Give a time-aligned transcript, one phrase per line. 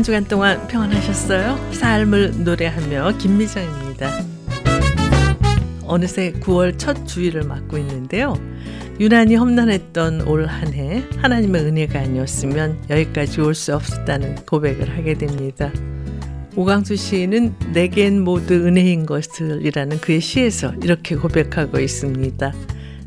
[0.00, 1.72] 한 주간 동안 평안하셨어요?
[1.72, 4.10] 삶을 노래하며 김미정입니다.
[5.84, 8.34] 어느새 9월 첫 주일을 맞고 있는데요.
[8.98, 15.70] 유난히 험난했던 올 한 해 하나님의 은혜가 아니었으면 여기까지 올 수 없었다는 고백을 하게 됩니다.
[16.56, 22.54] 오강수 시인은 내겐 모두 은혜인 것을이라는 그의 시에서 이렇게 고백하고 있습니다.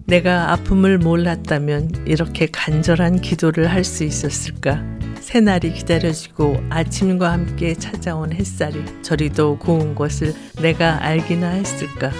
[0.05, 4.81] 내가 아픔을 몰랐다면 이렇게 간절한 기도를 할 수 있었을까?
[5.19, 12.11] 새날이 기다려지고 아침과 함께 찾아온 햇살이 저리도 고운 것을 내가 알기나 했을까?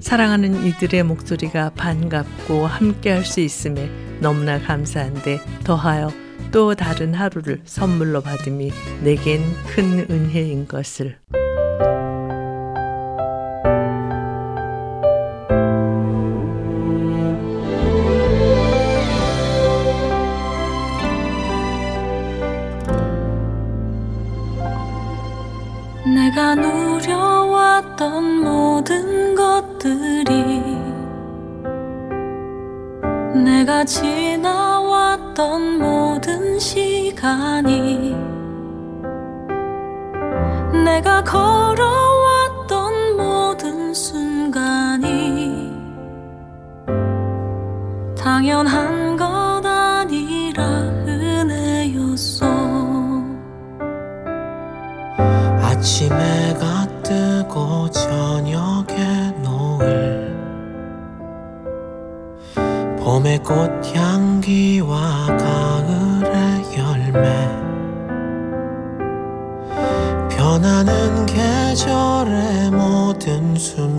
[0.00, 3.88] 사랑하는 이들의 목소리가 반갑고 함께 할 수 있음에
[4.20, 6.10] 너무나 감사한데 더하여
[6.52, 8.70] 또 다른 하루를 선물로 받음이
[9.02, 11.18] 내겐 큰 은혜인 것을.
[27.96, 30.62] 누려왔던 모든 것들이
[33.34, 38.14] 내가 지나왔던 모든 시간이
[40.84, 45.74] 내가 걸어왔던 모든 순간이
[48.16, 49.26] 당연한 것
[49.64, 50.62] 아니라
[51.06, 52.46] 은혜였어.
[55.62, 56.75] 아침에 가
[58.06, 60.36] 저녁에 노을.
[62.98, 67.24] 봄의 꽃향기와 가을의 열매.
[70.30, 73.95] 변하는 계절의 모든 순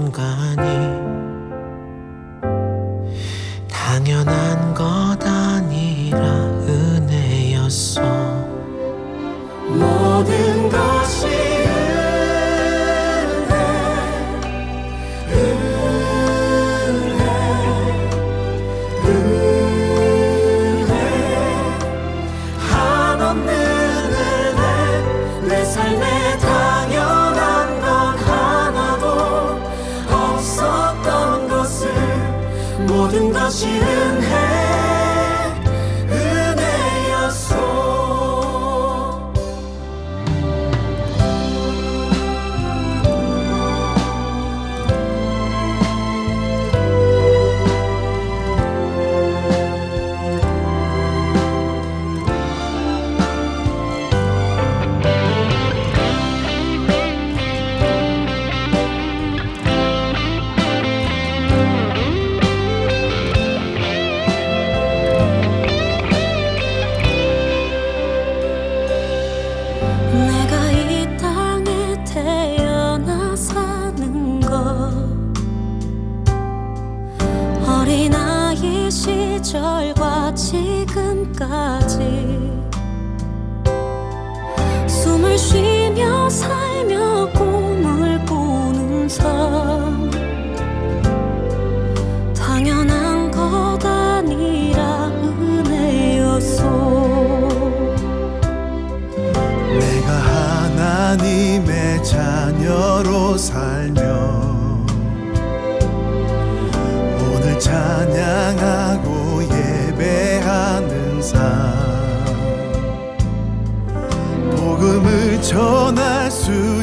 [115.48, 116.77] 전할 수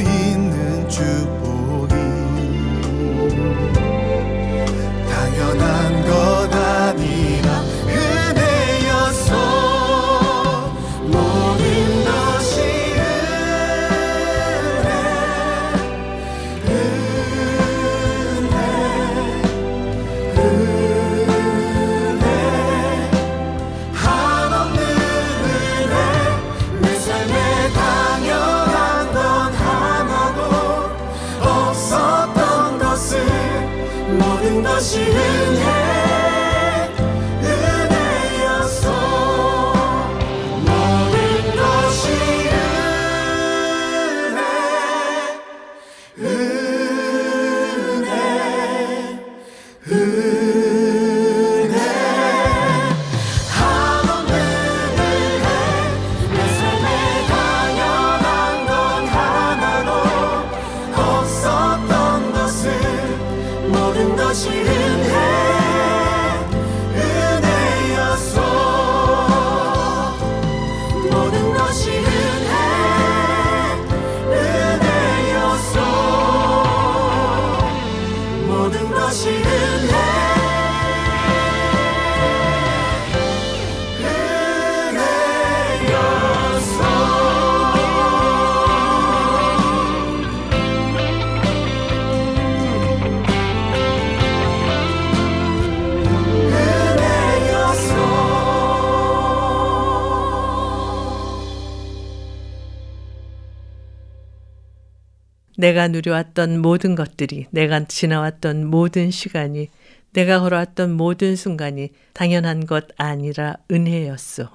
[105.56, 109.68] 내가 누려왔던 모든 것들이, 내가 지나왔던 모든 시간이,
[110.12, 114.48] 내가 걸어왔던 모든 순간이 당연한 것 아니라 은혜였소.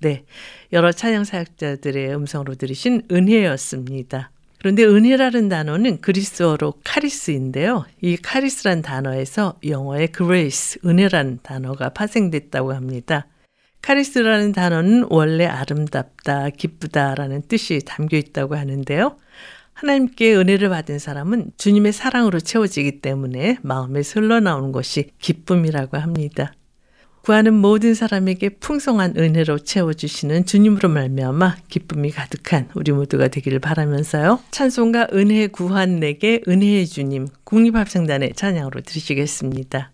[0.00, 0.24] 네.
[0.72, 4.30] 여러 찬양 사역자들의 음성으로 들으신 은혜였습니다.
[4.58, 7.84] 그런데 은혜라는 단어는 그리스어로 카리스인데요.
[8.00, 13.26] 이 카리스란 단어에서 영어의 grace, 은혜라는 단어가 파생됐다고 합니다.
[13.82, 19.18] 카리스라는 단어는 원래 아름답다, 기쁘다라는 뜻이 담겨 있다고 하는데요.
[19.84, 26.54] 하나님께 은혜를 받은 사람은 주님의 사랑으로 채워지기 때문에 마음에서 흘러나오는 것이 기쁨이라고 합니다.
[27.22, 34.40] 구하는 모든 사람에게 풍성한 은혜로 채워주시는 주님으로 말미암아 기쁨이 가득한 우리 모두가 되기를 바라면서요.
[34.50, 39.93] 찬송가 은혜 구한 내게 은혜의 주님 국립합성단의 찬양으로 드리시겠습니다.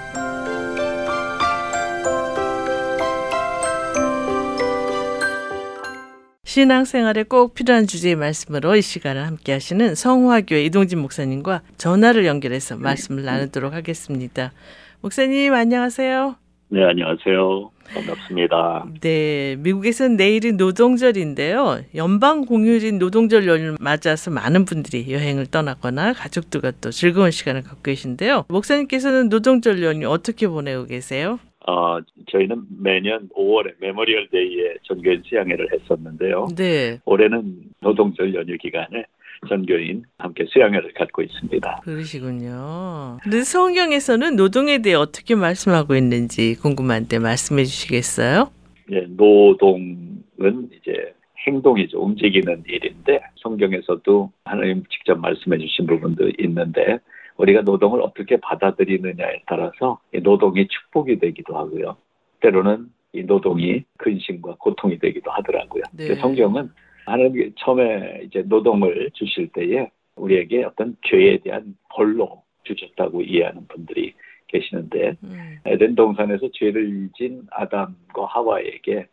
[6.51, 13.23] 신앙생활에 꼭 필요한 주제의 말씀으로 이 시간을 함께 하시는 성화교회 이동진 목사님과 전화를 연결해서 말씀을
[13.23, 14.51] 나누도록 하겠습니다.
[14.99, 16.35] 목사님 안녕하세요.
[16.67, 17.71] 네, 안녕하세요.
[17.93, 18.85] 반갑습니다.
[18.99, 21.83] 네, 미국에서는 내일은 노동절인데요.
[21.95, 28.43] 연방 공휴일인 노동절 연휴를 맞아서 많은 분들이 여행을 떠나거나 가족들과 또 즐거운 시간을 갖고 계신데요.
[28.49, 31.39] 목사님께서는 노동절 연휴 어떻게 보내고 계세요?
[31.67, 31.99] 어,
[32.31, 36.47] 저희는 매년 5월에 Memorial Day에 전교인 수양회를 했었는데요.
[36.55, 36.99] 네.
[37.05, 39.05] 올해는 노동절 연휴 기간에
[39.47, 41.81] 전교인 함께 수양회를 갖고 있습니다.
[41.83, 43.17] 그러시군요.
[43.23, 48.51] 근데 성경에서는 노동에 대해 어떻게 말씀하고 있는지 궁금한데 말씀해 주시겠어요?
[48.91, 51.13] 예, 노동은 이제
[51.47, 51.99] 행동이죠.
[51.99, 56.99] 움직이는 일인데 성경에서도 하나님 직접 말씀해 주신 부분도 있는데
[57.41, 61.97] 우리가 노동을 어떻게 받아들이느냐에 따라서 이 노동이 축복이 되기도 하고요.
[62.39, 65.83] 때로는 이 노동이 근심과 고통이 되기도 하더라고요.
[65.93, 66.15] 네.
[66.15, 66.69] 성경은
[67.05, 74.13] 하나님이 처음에 이제 노동을 주실 때에 우리에게 어떤 죄에 대한 벌로 주셨다고 이해하는 분들이
[74.47, 75.57] 계시는데 음.
[75.65, 79.07] 에덴 동산에서 죄를 진 아담과 하와에게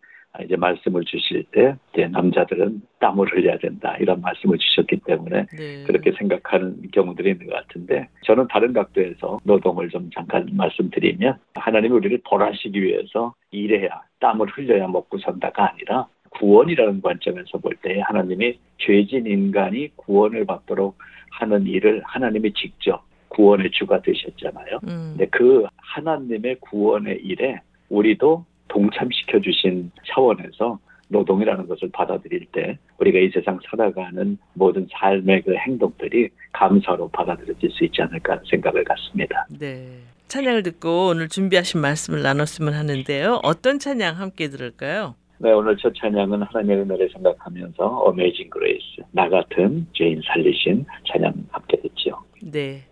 [0.44, 5.85] 이제 말씀을 주실 때 이제 남자들은 땀을 흘려야 된다 이런 말씀을 주셨기 때문에 네.
[5.85, 12.20] 그렇게 생각하는 경우들이 있는 것 같은데 저는 다른 각도에서 노동을 좀 잠깐 말씀드리면 하나님이 우리를
[12.25, 19.88] 벌하시기 위해서 일해야 땀을 흘려야 먹고 산다가 아니라 구원이라는 관점에서 볼 때 하나님이 죄진 인간이
[19.97, 20.99] 구원을 받도록
[21.30, 24.80] 하는 일을 하나님이 직접 구원의 주가 되셨잖아요.
[24.85, 25.14] 음.
[25.16, 33.31] 근데 그 하나님의 구원의 일에 우리도 동참시켜 주신 차원에서 노동이라는 것을 받아들일 때 우리가 이
[33.31, 39.47] 세상 살아가는 모든 삶의 그 행동들이 감사로 받아들여질 수 있지 않을까 하는 생각을 갖습니다.
[39.59, 40.01] 네.
[40.29, 43.41] 찬양을 듣고 오늘 준비하신 말씀을 나눴으면 하는데요.
[43.43, 45.15] 어떤 찬양 함께 들을까요?
[45.39, 51.81] 네, 오늘 첫 찬양은 하나님의 은혜를 생각하면서 Amazing Grace, 나 같은 죄인 살리신 찬양 함께
[51.81, 52.19] 듣죠.
[52.43, 52.83] 네.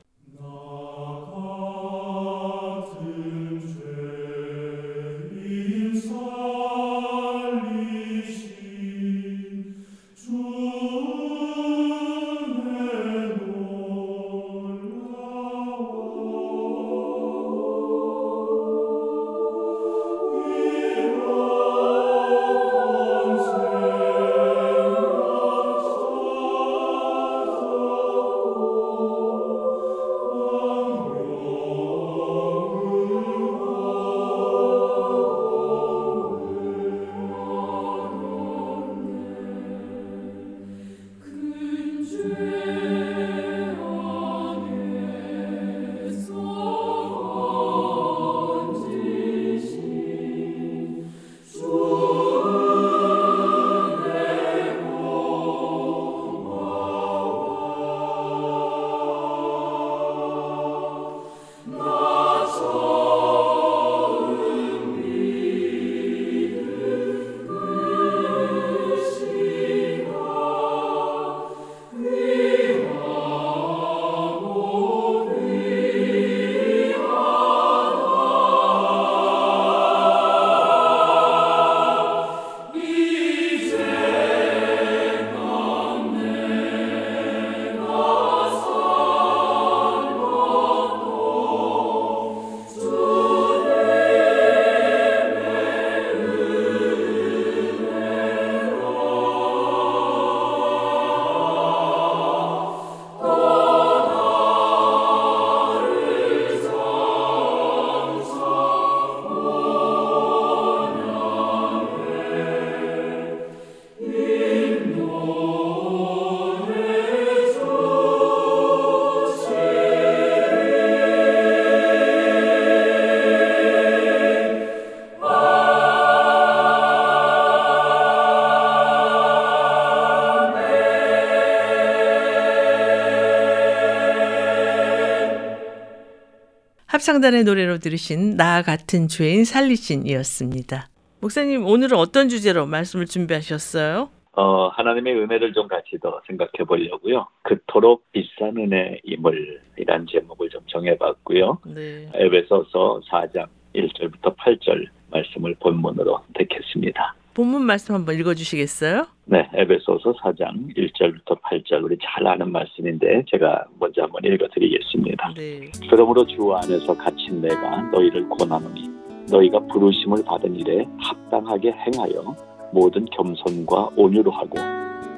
[137.06, 140.88] 합창단의 노래로 들으신 나 같은 죄인 살리신이었습니다.
[141.20, 144.10] 목사님 오늘은 어떤 주제로 말씀을 준비하셨어요?
[144.32, 147.28] 어, 하나님의 은혜를 좀 같이 더 생각해 보려고요.
[147.42, 151.58] 그토록 비싼 은혜 임을이란 제목을 좀 정해봤고요.
[151.76, 152.10] 네.
[152.12, 153.46] 에베소서 4장
[153.76, 157.14] 1절부터 8절 말씀을 본문으로 택했습니다.
[157.34, 159.06] 본문 말씀 한번 읽어주시겠어요?
[159.28, 165.34] 네, 에베소서 4장 1절부터 8절 우리 잘 아는 말씀인데 제가 먼저 한번 읽어드리겠습니다.
[165.34, 165.68] 네.
[165.90, 168.88] 그러므로 주 안에서 갇힌 내가 너희를 권하노니
[169.28, 172.36] 너희가 부르심을 받은 일에 합당하게 행하여
[172.72, 174.58] 모든 겸손과 온유로 하고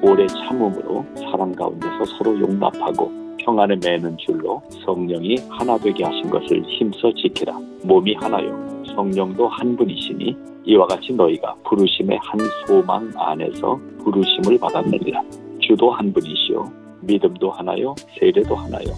[0.00, 7.11] 오래 참음으로 사랑 가운데서 서로 용납하고 평안에 매는 줄로 성령이 하나 되게 하신 것을 힘써
[7.14, 7.59] 지키라.
[7.83, 8.52] 몸이 하나요.
[8.95, 10.37] 성령도 한 분이시니
[10.67, 15.23] 이와 같이 너희가 부르심의 한 소망 안에서 부르심을 받았느니라.
[15.61, 16.71] 주도 한 분이시요.
[17.00, 17.95] 믿음도 하나요.
[18.19, 18.88] 세례도 하나요.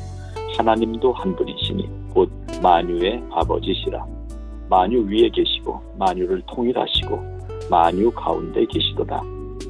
[0.58, 2.28] 하나님도 한 분이시니 곧
[2.60, 4.04] 만유의 아버지시라.
[4.68, 7.20] 만유 위에 계시고 만유를 통일하시고
[7.70, 9.22] 만유 가운데 계시도다.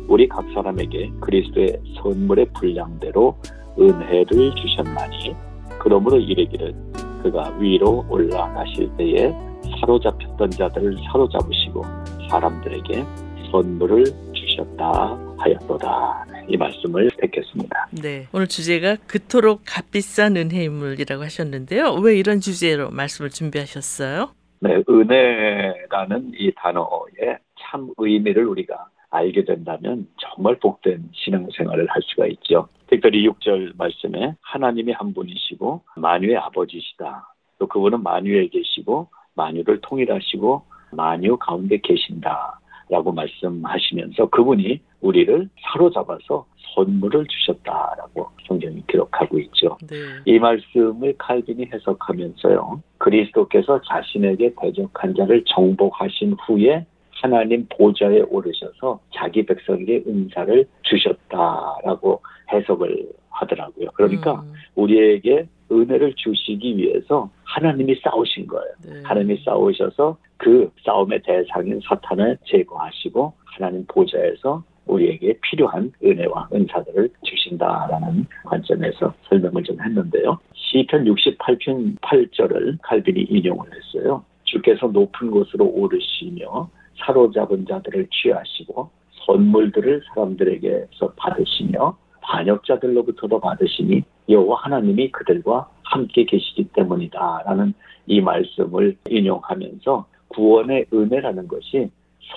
[0.08, 3.36] 우리 각 사람에게 그리스도의 선물의 분량대로
[3.80, 5.34] 은혜를 주셨나니
[5.78, 6.74] 그러므로 이르기를
[7.22, 9.32] 그가 위로 올라가실 때에
[9.80, 11.82] 사로잡혔던 자들을 사로잡으시고
[12.28, 13.04] 사람들에게
[13.50, 16.26] 선물을 주셨다 하였도다.
[16.48, 17.88] 이 말씀을 뵙겠습니다.
[18.02, 18.26] 네.
[18.32, 21.94] 오늘 주제가 그토록 값비싼 은혜인물이라고 하셨는데요.
[21.94, 24.30] 왜 이런 주제로 말씀을 준비하셨어요?
[24.60, 32.68] 네, 은혜라는 이 단어의 참 의미를 우리가 알게 된다면 정말 복된 신앙생활을 할 수가 있죠.
[32.88, 37.34] 특별히 6절 말씀에 하나님이 한 분이시고 만유의 아버지시다.
[37.58, 40.62] 또 그분은 만유에 계시고 만유를 통일하시고
[40.92, 42.60] 만유 가운데 계신다.
[42.88, 49.78] 라고 말씀하시면서 그분이 우리를 사로잡아서 선물을 주셨다라고 성경이 기록하고 있죠.
[49.88, 49.96] 네.
[50.24, 52.82] 이 말씀을 칼빈이 해석하면서요.
[52.98, 56.84] 그리스도께서 자신에게 대적한 자를 정복하신 후에
[57.20, 62.22] 하나님 보좌에 오르셔서 자기 백성에게 은사를 주셨다라고
[62.52, 63.90] 해석을 하더라고요.
[63.94, 68.72] 그러니까 음, 우리에게 은혜를 주시기 위해서 하나님이 싸우신 거예요.
[68.86, 69.02] 네.
[69.04, 79.14] 하나님이 싸우셔서 그 싸움의 대상인 사탄을 제거하시고 하나님 보좌에서 우리에게 필요한 은혜와 은사들을 주신다라는 관점에서
[79.28, 80.38] 설명을 좀 했는데요.
[80.54, 84.24] 시편 68편 8절을 칼빈이 인용을 했어요.
[84.44, 86.68] 주께서 높은 곳으로 오르시며
[87.00, 88.90] 사로잡은 자들을 취하시고
[89.26, 97.74] 선물들을 사람들에게서 받으시며 반역자들로부터도 받으시니 여호와 하나님이 그들과 함께 계시기 때문이다라는
[98.06, 101.90] 이 말씀을 인용하면서 구원의 은혜라는 것이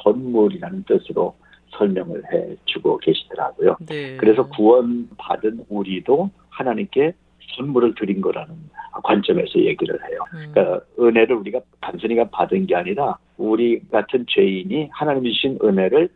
[0.04, 1.36] 선물이라는 뜻으로
[1.78, 3.78] 설명을 해주고 계시더라고요.
[3.88, 4.18] 네.
[4.18, 7.14] 그래서 구원 받은 우리도 하나님께
[7.56, 8.54] 선물을 드린 거라는
[9.04, 10.20] 관점에서 얘기를 해요.
[10.34, 16.10] 음, 그러니까 은혜를 우리가 단순히 받은 게 아니라 우리 같은 죄인이 하나님이 주신 은혜를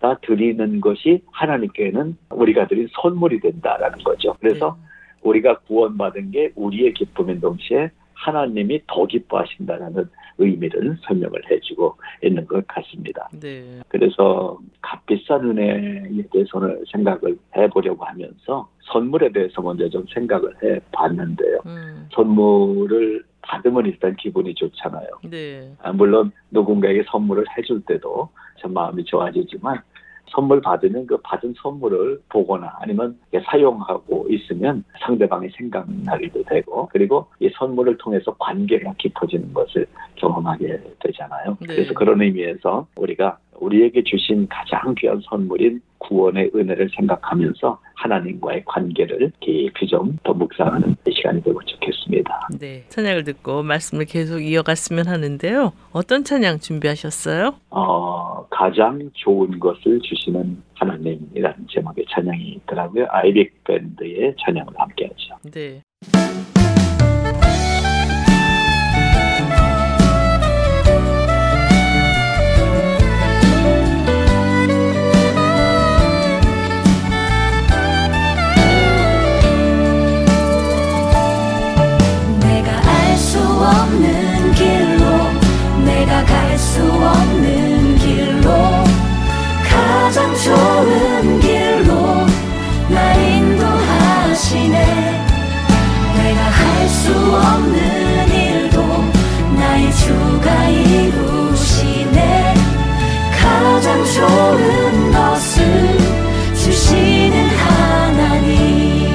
[0.00, 4.34] 받아들이는 것이 하나님께는 우리가 드린 선물이 된다라는 거죠.
[4.40, 4.90] 그래서 네.
[5.22, 13.28] 우리가 구원받은 게 우리의 기쁨인 동시에 하나님이 더 기뻐하신다라는 의미를 설명을 해주고 있는 것 같습니다.
[13.40, 13.80] 네.
[13.88, 21.58] 그래서 값비싼 은혜에 대해서는 생각을 해보려고 하면서 선물에 대해서 먼저 좀 생각을 해봤는데요.
[21.66, 25.08] 음, 선물을 받으면 일단 기분이 좋잖아요.
[25.30, 25.72] 네.
[25.82, 28.28] 아, 물론 누군가에게 선물을 해줄 때도
[28.60, 29.80] 참 마음이 좋아지지만
[30.30, 37.98] 선물 받으면 그 받은 선물을 보거나 아니면 사용하고 있으면 상대방이 생각나기도 되고 그리고 이 선물을
[37.98, 41.56] 통해서 관계가 깊어지는 것을 경험하게 되잖아요.
[41.60, 41.66] 네.
[41.66, 49.86] 그래서 그런 의미에서 우리가 우리에게 주신 가장 귀한 선물인 구원의 은혜를 생각하면서 하나님과의 관계를 깊이
[49.86, 52.48] 좀 더 묵상하는 시간이 되고 좋겠습니다.
[52.58, 52.84] 네.
[52.88, 55.72] 찬양을 듣고 말씀을 계속 이어갔으면 하는데요.
[55.92, 57.54] 어떤 찬양 준비하셨어요?
[57.70, 63.06] 어, 가장 좋은 것을 주시는 하나님이라는 제목의 찬양이 있더라고요.
[63.10, 65.50] 아이빅 밴드의 찬양을 함께 하죠.
[65.50, 65.82] 네.
[104.12, 105.98] 좋은 것을
[106.54, 109.08] 주시는 하나님.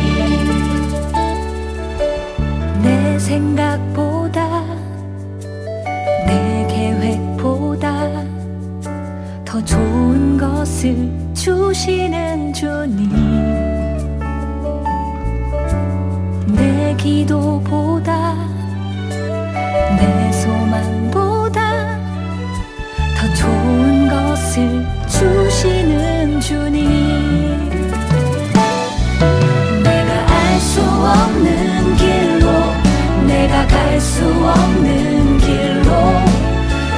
[2.82, 4.64] 내 생각보다
[6.26, 8.24] 내 계획보다
[9.44, 12.45] 더 좋은 것을 주시는
[33.96, 35.90] 갈수 없는 길로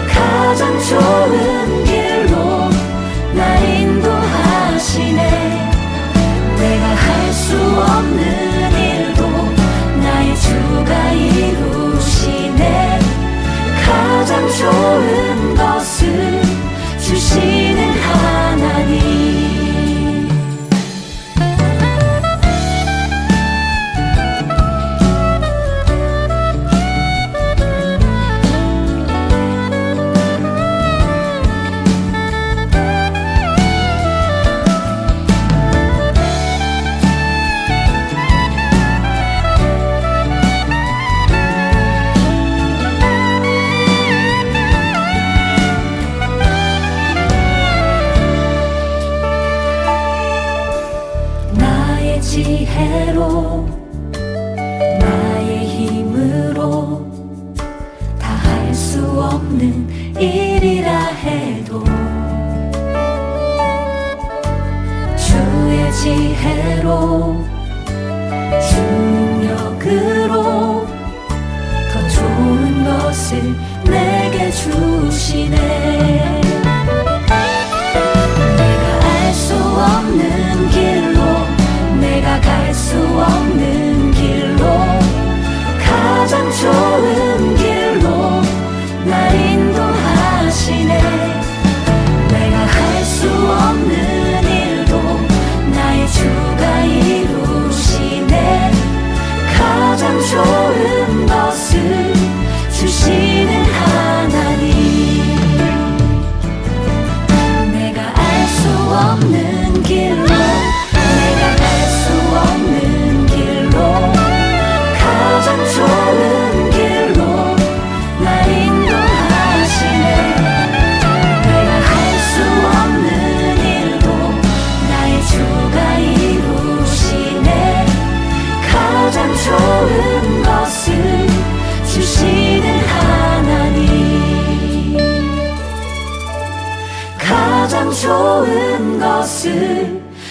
[0.09, 2.69] 가장 좋은 길로
[3.35, 5.21] 나 인도하시네.
[6.57, 9.29] 내가 할 수 없는 일도
[10.01, 12.99] 나의 주가 이루시네.
[13.85, 15.76] 가장 좋은 것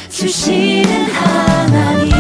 [0.09, 2.17] 주시는 하나님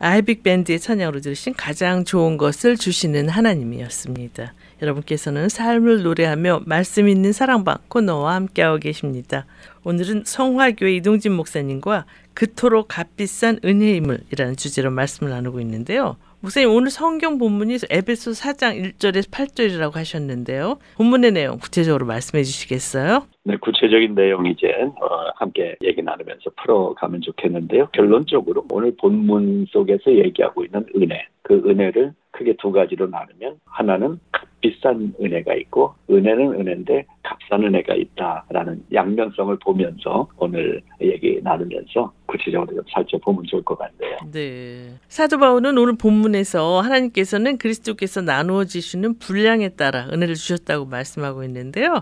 [0.00, 4.54] 아이빅 밴드의 찬양으로 들으신 가장 좋은 것을 주시는 하나님이었습니다.
[4.80, 9.44] 여러분께서는 삶을 노래하며 말씀 있는 사랑방 코너와 함께하고 계십니다.
[9.84, 12.06] 오늘은 성화교회 이동진 목사님과
[12.38, 16.14] 그토록 값비싼 은혜의 힘을이라는 주제로 말씀을 나누고 있는데요.
[16.40, 20.78] 목사님 오늘 성경 본문이 에베소 4장 1절에서 8절이라고 하셨는데요.
[20.98, 23.26] 본문의 내용 구체적으로 말씀해 주시겠어요?
[23.42, 24.68] 네, 구체적인 내용 이제
[25.00, 27.88] 어, 함께 얘기 나누면서 풀어가면 좋겠는데요.
[27.92, 34.47] 결론적으로 오늘 본문 속에서 얘기하고 있는 은혜, 그 은혜를 크게 두 가지로 나누면 하나는 값
[34.60, 42.84] 비싼 은혜가 있고 은혜는 은혜인데 값싼 은혜가 있다라는 양면성을 보면서 오늘 얘기 나누면서 구체적으로 좀
[42.90, 44.16] 살펴보면 좋을 것 같네요.
[44.32, 44.94] 네.
[45.08, 52.00] 사도 바울은 오늘 본문에서 하나님께서는 그리스도께서 나누어 주시는 분량에 따라 은혜를 주셨다고 말씀하고 있는데요.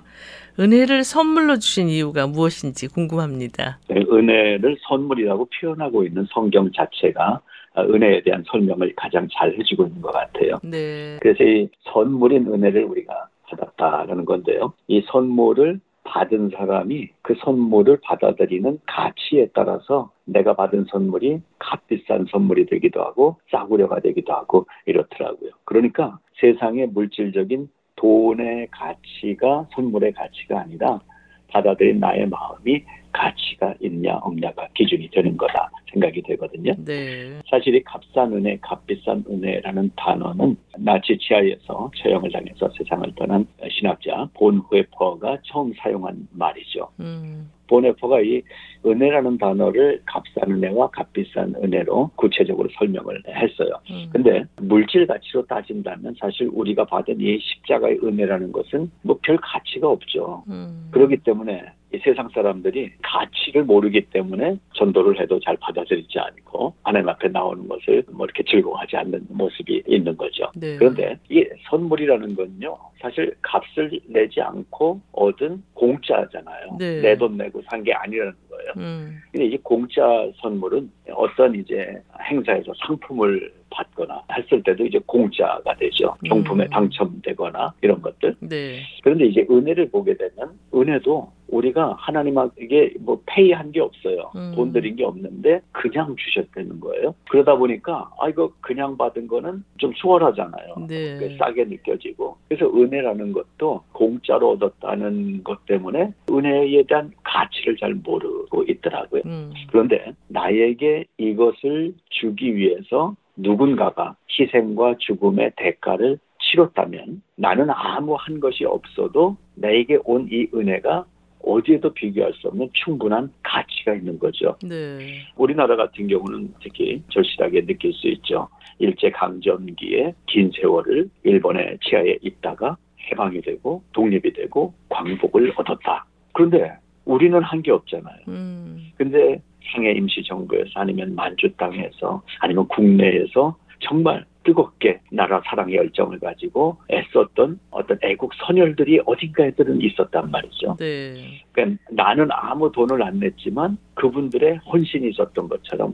[0.59, 3.79] 은혜를 선물로 주신 이유가 무엇인지 궁금합니다.
[3.89, 7.41] 네, 은혜를 선물이라고 표현하고 있는 성경 자체가
[7.79, 10.59] 은혜에 대한 설명을 가장 잘 해주고 있는 것 같아요.
[10.63, 11.19] 네.
[11.21, 14.73] 그래서 이 선물인 은혜를 우리가 받았다라는 건데요.
[14.89, 23.03] 이 선물을 받은 사람이 그 선물을 받아들이는 가치에 따라서 내가 받은 선물이 값비싼 선물이 되기도
[23.03, 25.51] 하고 싸구려가 되기도 하고 이렇더라고요.
[25.65, 31.01] 그러니까 세상의 물질적인 돈의 가치가 선물의 가치가 아니라
[31.49, 32.85] 받아들인 나의 마음이
[33.17, 36.75] 가치가 있냐 없냐가 기준이 되는 거다 생각이 되거든요.
[36.85, 37.41] 네.
[37.51, 44.63] 사실 이 값싼 은혜, 값비싼 은혜라는 단어는 나치 치하에서 처형을 당해서 세상을 떠난 신학자 본
[44.71, 46.89] 회퍼가 처음 사용한 말이죠.
[47.01, 47.51] 음.
[47.69, 48.43] 본 회퍼가 이
[48.85, 53.71] 은혜라는 단어를 값싼 은혜와 값비싼 은혜로 구체적으로 설명을 했어요.
[53.91, 54.09] 음.
[54.13, 60.45] 근데 물질 가치로 따진다면 사실 우리가 받은 이 십자가의 은혜라는 것은 뭐 별 가치가 없죠.
[60.49, 60.89] 음.
[60.93, 67.29] 그렇기 때문에 이 세상 사람들이 가치를 모르기 때문에 전도를 해도 잘 받아들이지 않고 하나님 앞에
[67.29, 70.51] 나오는 것을 뭐 이렇게 즐거워하지 않는 모습이 있는 거죠.
[70.57, 70.77] 네.
[70.77, 76.77] 그런데 이 선물이라는 건요, 사실 값을 내지 않고 얻은 공짜잖아요.
[76.79, 77.01] 네.
[77.01, 78.73] 내돈 내고 산 게 아니라는 거예요.
[78.79, 79.19] 음.
[79.33, 80.03] 근데 이 공짜
[80.41, 86.15] 선물은 어떤 이제 행사에서 상품을 받거나 했을 때도 이제 공짜가 되죠.
[86.25, 86.71] 경품에 음.
[86.71, 88.37] 당첨되거나 이런 것들.
[88.41, 88.81] 네.
[89.03, 94.33] 그런데 이제 은혜를 보게 되면 은혜도 우리가 하나님에게 뭐 페이한 게 없어요.
[94.35, 94.53] 음.
[94.55, 97.15] 돈 들인 게 없는데 그냥 주셨다는 거예요.
[97.31, 100.87] 그러다 보니까 아 이거 그냥 받은 거는 좀 수월하잖아요.
[100.89, 101.19] 네.
[101.19, 108.65] 꽤 싸게 느껴지고 그래서 은혜라는 것도 공짜로 얻었다는 것 때문에 은혜에 대한 가치를 잘 모르고
[108.65, 109.23] 있더라고요.
[109.27, 109.53] 음.
[109.71, 119.37] 그런데 나에게 이것을 주기 위해서 누군가가 희생과 죽음의 대가를 치렀다면 나는 아무 한 것이 없어도
[119.57, 121.05] 나에게 온 이 은혜가
[121.43, 124.57] 어디에도 비교할 수 없는 충분한 가치가 있는 거죠.
[124.65, 125.21] 네.
[125.37, 128.49] 우리나라 같은 경우는 특히 절실하게 느낄 수 있죠.
[128.79, 132.77] 일제 강점기에 긴 세월을 일본의 지하에 있다가
[133.11, 136.05] 해방이 되고 독립이 되고 광복을 얻었다.
[136.33, 136.73] 그런데
[137.05, 138.19] 우리는 한 게 없잖아요.
[138.27, 138.91] 음.
[138.97, 139.41] 근데
[139.73, 147.99] 상해 임시정부에서 아니면 만주 땅에서 아니면 국내에서 정말 뜨겁게 나라 사랑의 열정을 가지고 애썼던 어떤
[148.03, 150.77] 애국 선열들이 어딘가에들은 있었단 말이죠.
[150.79, 151.43] 네.
[151.53, 155.93] 그러니까 나는 아무 돈을 안 냈지만 그분들의 헌신이 있었던 것처럼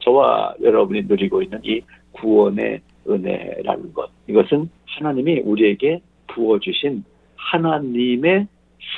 [0.00, 1.80] 저와 여러분이 누리고 있는 이
[2.12, 7.04] 구원의 은혜라는 것 이것은 하나님이 우리에게 부어주신
[7.36, 8.46] 하나님의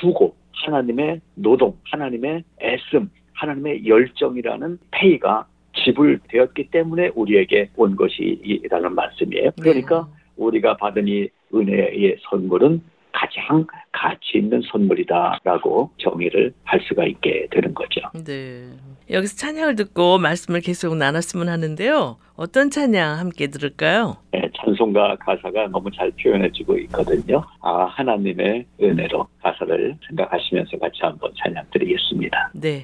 [0.01, 9.51] 수고, 하나님의 노동, 하나님의 애씀, 하나님의 열정이라는 페이가 지불되었기 때문에 우리에게 온 것이라는 말씀이에요.
[9.61, 10.19] 그러니까 네.
[10.37, 18.01] 우리가 받은 이 은혜의 선물은 가장 가치 있는 선물이다라고 정의를 할 수가 있게 되는 거죠.
[18.25, 18.69] 네.
[19.09, 22.17] 여기서 찬양을 듣고 말씀을 계속 나눴으면 하는데요.
[22.35, 24.17] 어떤 찬양 함께 들을까요?
[24.35, 27.43] 예, 찬송가 가사가 너무 잘 표현해주고 있거든요.
[27.61, 32.51] 아 하나님의 은혜로 가사를 생각하시면서 같이 한번 찬양 드리겠습니다.
[32.53, 32.83] 네.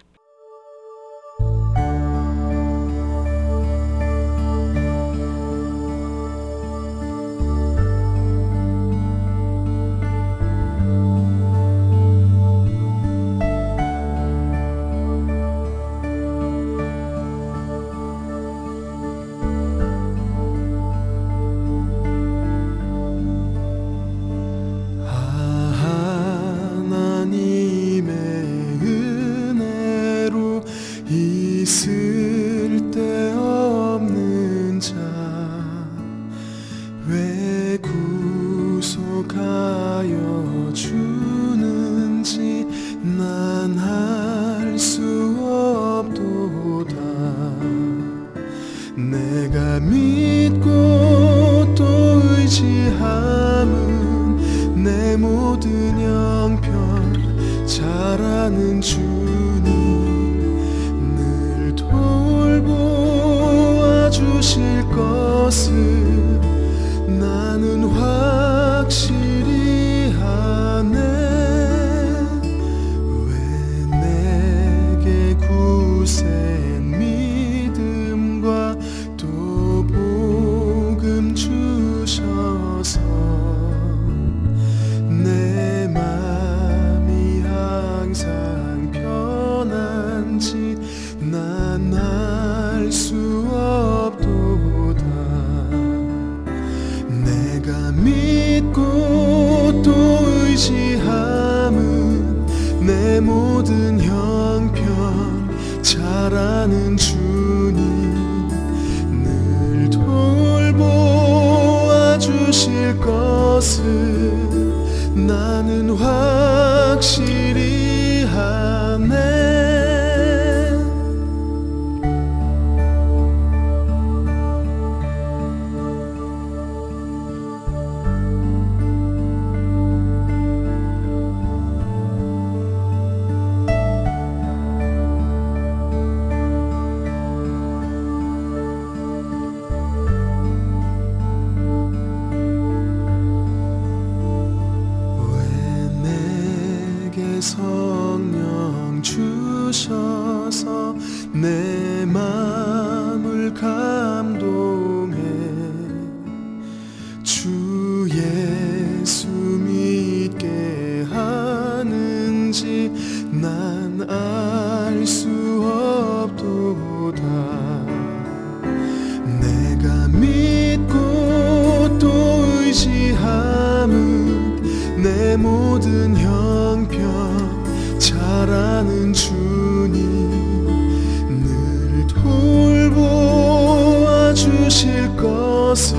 [184.76, 185.96] 주실 것을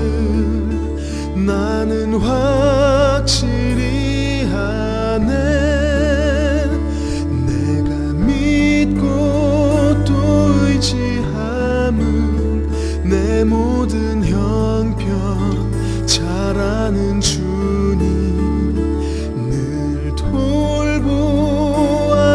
[1.33, 3.33] 나는 확실히
[4.43, 5.25] 하네
[7.47, 9.03] 내가 믿고
[10.05, 10.13] 또
[10.61, 11.97] 의지함은
[13.03, 17.97] 내 모든 형편 잘 아는 주님
[19.49, 21.63] 늘 돌보아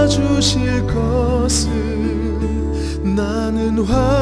[0.09, 1.71] 주실 것을
[3.05, 4.22] 나는 확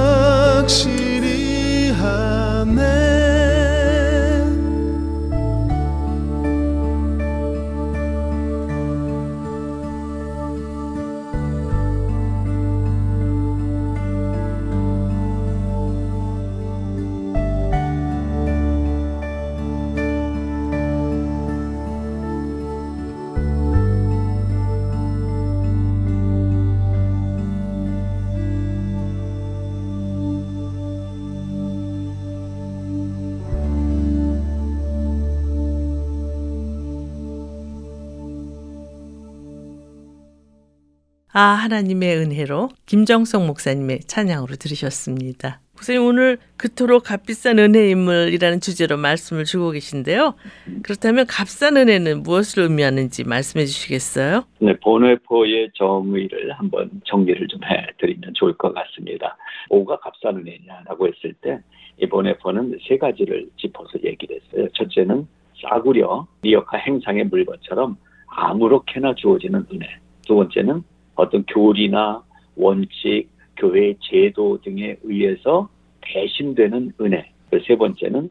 [41.32, 45.60] 아 하나님의 은혜로 김정성 목사님의 찬양으로 들으셨습니다.
[45.74, 50.34] 목사님 오늘 그토록 값비싼 은혜 인물이라는 주제로 말씀을 주고 계신데요.
[50.82, 54.44] 그렇다면 값싼 은혜는 무엇을 의미하는지 말씀해 주시겠어요?
[54.58, 59.36] 네, 본회포의 정의를 한번 정리를 좀 해드리면 좋을 것 같습니다.
[59.70, 61.60] 뭐가 값싼 은혜냐라고 했을 때
[62.02, 64.68] 이번 회포는 세 가지를 짚어서 얘기를 했어요.
[64.74, 65.28] 첫째는
[65.62, 69.86] 싸구려 리어카 행상의 물건처럼 아무렇게나 주어지는 은혜.
[70.26, 70.82] 두 번째는
[71.20, 72.22] 어떤 교리나
[72.56, 75.68] 원칙, 교회 제도 등에 의해서
[76.00, 77.30] 대신되는 은혜.
[77.50, 78.30] 그세 번째는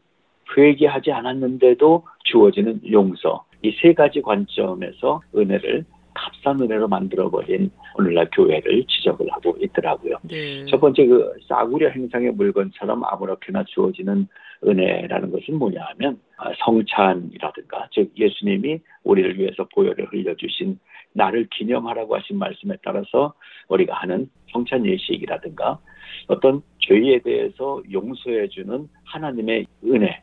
[0.56, 3.44] 회개하지 않았는데도 주어지는 용서.
[3.62, 10.16] 이 세 가지 관점에서 은혜를 값싼 은혜로 만들어버린 오늘날 교회를 지적을 하고 있더라고요.
[10.22, 10.64] 네.
[10.66, 14.26] 첫 번째 그 싸구려 행상의 물건처럼 아무렇게나 주어지는
[14.66, 20.78] 은혜라는 것은 뭐냐 하면 아, 성찬이라든가 즉 예수님이 우리를 위해서 보혈을 흘려주신
[21.12, 23.34] 나를 기념하라고 하신 말씀에 따라서
[23.68, 25.78] 우리가 하는 성찬 예식이라든가
[26.28, 30.22] 어떤 죄에 대해서 용서해주는 하나님의 은혜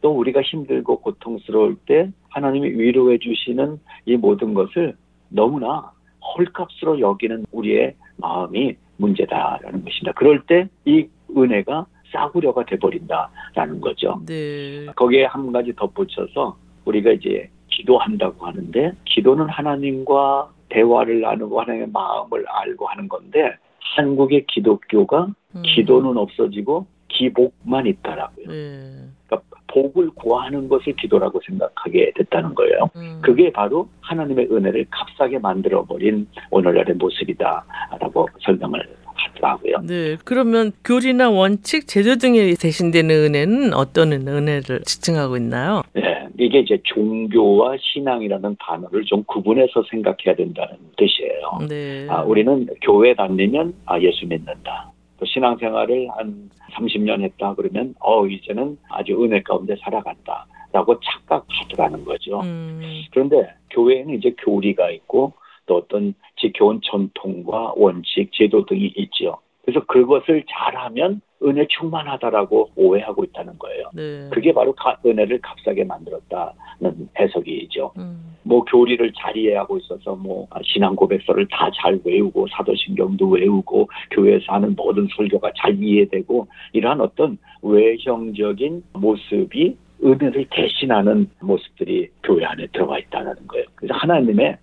[0.00, 4.96] 또 우리가 힘들고 고통스러울 때 하나님이 위로해 주시는 이 모든 것을
[5.28, 5.92] 너무나
[6.36, 10.12] 헐값으로 여기는 우리의 마음이 문제다라는 것입니다.
[10.12, 14.20] 그럴 때 이 은혜가 싸구려가 돼버린다라는 거죠.
[14.26, 14.86] 네.
[14.96, 22.86] 거기에 한 가지 덧붙여서 우리가 이제 기도한다고 하는데 기도는 하나님과 대화를 나누고 하나님의 마음을 알고
[22.86, 23.56] 하는 건데
[23.96, 25.62] 한국의 기독교가 음.
[25.62, 28.46] 기도는 없어지고 기복만 있다라고요.
[28.48, 29.04] 네.
[29.26, 32.90] 그러니까 복을 구하는 것을 기도라고 생각하게 됐다는 거예요.
[32.96, 33.20] 음.
[33.22, 38.82] 그게 바로 하나님의 은혜를 값싸게 만들어버린 오늘날의 모습이다라고 설명을
[39.14, 39.80] 하더라고요.
[39.86, 40.16] 네.
[40.24, 45.82] 그러면 교리나 원칙, 제도 등에 대신되는 은혜는 어떤 은혜를 지칭하고 있나요?
[45.92, 46.02] 네,
[46.38, 51.68] 이게 이제 종교와 신앙이라는 단어를 좀 구분해서 생각해야 된다는 뜻이에요.
[51.68, 52.06] 네.
[52.08, 54.92] 아, 우리는 교회 다니면 아, 예수 믿는다.
[55.18, 60.46] 또 신앙생활을 한 30년 했다 그러면 어 이제는 아주 은혜 가운데 살아간다.
[60.70, 62.40] 라고 착각하더라는 거죠.
[62.40, 62.82] 음.
[63.10, 65.32] 그런데 교회에는 이제 교리가 있고
[65.64, 69.38] 또 어떤 지켜온 전통과 원칙, 제도 등이 있지요.
[69.68, 73.90] 그래서 그것을 잘하면 은혜 충만하다라고 오해하고 있다는 거예요.
[73.92, 74.30] 네.
[74.32, 77.92] 그게 바로 가- 은혜를 값싸게 만들었다는 해석이죠.
[77.98, 78.34] 음.
[78.44, 84.74] 뭐 교리를 잘 이해하고 있어서 뭐 신앙 고백서를 다 잘 외우고 사도신경도 외우고 교회에서 하는
[84.74, 93.34] 모든 설교가 잘 이해되고 이러한 어떤 외형적인 모습이 은혜를 대신하는 모습들이 교회 안에 들어가 있다는
[93.48, 93.66] 거예요.
[93.74, 94.56] 그래서 하나님의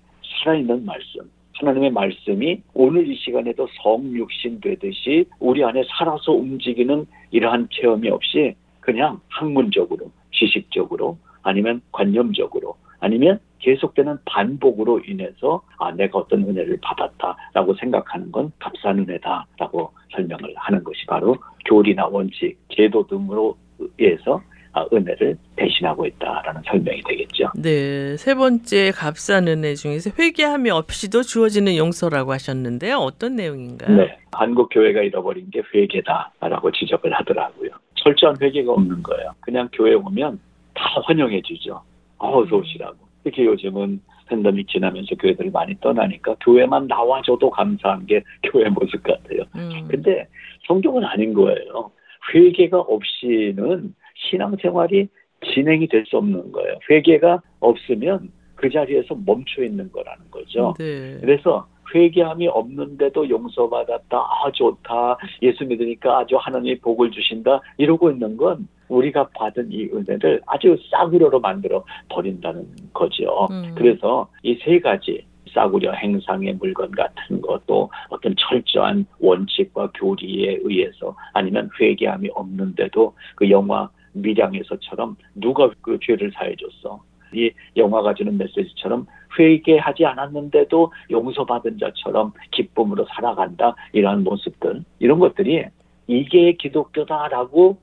[0.44, 1.30] 살아있는 말씀,
[1.66, 9.20] 하나님의 말씀이 오늘 이 시간에도 성육신 되듯이 우리 안에 살아서 움직이는 이러한 체험이 없이 그냥
[9.30, 18.52] 학문적으로, 지식적으로, 아니면 관념적으로, 아니면 계속되는 반복으로 인해서 아 내가 어떤 은혜를 받았다라고 생각하는 건
[18.60, 21.36] 값싼 은혜다라고 설명을 하는 것이 바로
[21.66, 23.58] 교리나 원칙, 제도 등으로
[23.98, 24.55] 의해서 아,
[24.92, 27.52] 은혜를 대신하고 있다라는 설명이 되겠죠.
[27.56, 32.98] 네, 세 번째 값싼 은혜 중에서 회개함이 없이도 주어지는 용서라고 하셨는데요.
[32.98, 33.96] 어떤 내용인가요?
[33.96, 37.70] 네, 한국 교회가 잃어버린 게 회개다라고 지적을 하더라고요.
[37.96, 39.32] 철저한 회개가 없는 거예요.
[39.42, 40.40] 그냥 교회 오면
[40.74, 41.82] 다 환영해 주죠.
[42.18, 42.98] 어서 오시라고.
[43.24, 49.44] 특히 요즘은 팬데믹 지나면서 교회들이 많이 떠나니까 교회만 나와줘도 감사한 게 교회 모습 같아요.
[49.56, 49.88] 음.
[49.88, 50.28] 근데
[50.68, 51.92] 성경은 아닌 거예요.
[52.34, 55.08] 회개가 없이는 신앙생활이
[55.54, 56.78] 진행이 될 수 없는 거예요.
[56.90, 60.74] 회개가 없으면 그 자리에서 멈춰 있는 거라는 거죠.
[60.80, 61.18] 네.
[61.20, 64.18] 그래서 회개함이 없는데도 용서받았다.
[64.18, 65.18] 아, 좋다.
[65.44, 67.62] 예수 믿으니까 아주 하나님이 복을 주신다.
[67.78, 73.48] 이러고 있는 건 우리가 받은 이 은혜를 아주 싸구려로 만들어 버린다는 거죠.
[73.52, 73.74] 음.
[73.76, 81.70] 그래서 이 세 가지 싸구려 행상의 물건 같은 것도 어떤 철저한 원칙과 교리에 의해서 아니면
[81.80, 87.02] 회개함이 없는데도 그 영화 미량에서처럼 누가 그 죄를 사해줬어.
[87.34, 89.08] 이 영화가 주는 메시지처럼
[89.38, 95.66] 회개하지 않았는데도 용서받은 자처럼 기쁨으로 살아간다 이러한 모습들 이런 것들이
[96.08, 97.78] 이게 기독교다라고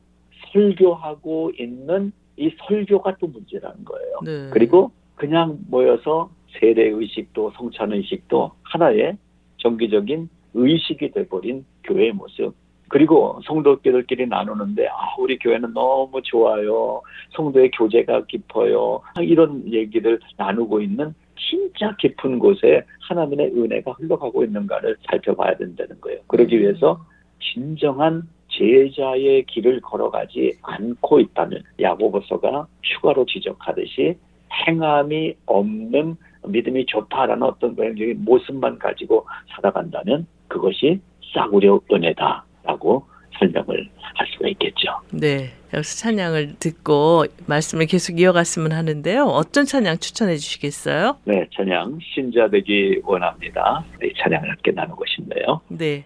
[0.53, 4.20] 설교하고 있는 이 설교가 또 문제라는 거예요.
[4.24, 4.51] 네.
[4.51, 9.16] 그리고 그냥 모여서 세례 의식도 성찬 의식도 하나의
[9.59, 12.55] 정기적인 의식이 돼버린 교회의 모습.
[12.93, 17.01] 그리고 성도들끼리 나누는데 아 우리 교회는 너무 좋아요.
[17.30, 19.01] 성도의 교제가 깊어요.
[19.22, 26.20] 이런 얘기를 나누고 있는 진짜 깊은 곳에 하나님의 은혜가 흘러가고 있는가를 살펴봐야 된다는 거예요.
[26.26, 27.01] 그러기 위해서
[27.40, 34.18] 진정한 제자의 길을 걸어가지 않고 있다면 야고보서가 추가로 지적하듯이
[34.66, 36.16] 행함이 없는
[36.47, 41.01] 믿음이 좋다라는 어떤 외형적인 모습만 가지고 살아간다면 그것이
[41.32, 43.07] 싸구려 은혜다 라고
[43.39, 44.89] 설명을 할 수가 있겠죠.
[45.11, 45.53] 네.
[45.73, 49.25] 여기서 찬양을 듣고 말씀을 계속 이어갔으면 하는데요.
[49.25, 51.17] 어떤 찬양 추천해 주시겠어요?
[51.25, 53.85] 네, 찬양 신자 되기 원합니다.
[54.03, 55.61] 이 찬양을 함께 나누고 싶네요.
[55.69, 56.05] 네.